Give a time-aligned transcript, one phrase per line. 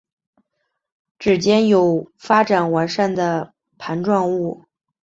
[1.19, 4.65] 趾尖有发展完善的盘状物。